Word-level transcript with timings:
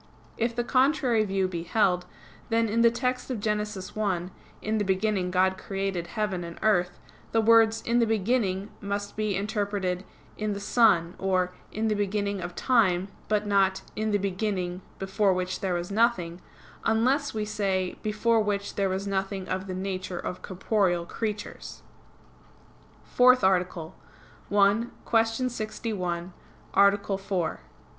If 0.35 0.55
the 0.55 0.63
contrary 0.63 1.23
view 1.25 1.47
be 1.47 1.61
held, 1.61 2.07
then 2.49 2.67
in 2.67 2.81
the 2.81 2.89
text 2.89 3.29
of 3.29 3.39
Gen. 3.39 3.59
1, 3.63 4.31
"In 4.63 4.77
the 4.79 4.83
beginning 4.83 5.29
God 5.29 5.59
created 5.59 6.07
heaven 6.07 6.43
and 6.43 6.57
earth," 6.63 6.97
the 7.33 7.39
words, 7.39 7.83
"In 7.83 7.99
the 7.99 8.07
beginning," 8.07 8.71
must 8.81 9.15
be 9.15 9.35
interpreted, 9.35 10.03
"In 10.39 10.53
the 10.53 10.59
Son," 10.59 11.13
or 11.19 11.53
"In 11.71 11.87
the 11.87 11.93
beginning 11.93 12.41
of 12.41 12.55
time": 12.55 13.09
but 13.27 13.45
not, 13.45 13.83
"In 13.95 14.09
the 14.09 14.17
beginning, 14.17 14.81
before 14.97 15.33
which 15.35 15.59
there 15.59 15.75
was 15.75 15.91
nothing," 15.91 16.41
unless 16.83 17.35
we 17.35 17.45
say 17.45 17.95
"Before 18.01 18.39
which 18.39 18.73
there 18.73 18.89
was 18.89 19.05
nothing 19.05 19.47
of 19.47 19.67
the 19.67 19.75
nature 19.75 20.17
of 20.17 20.41
corporeal 20.41 21.05
creatures."_______________________ 21.05 21.83
FOURTH 23.07 23.43
ARTICLE 23.43 23.95
[I, 24.51 24.87
Q. 25.05 25.47
61, 25.47 26.33
Art. 26.73 27.59